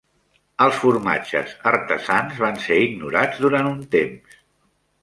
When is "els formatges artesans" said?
0.65-2.43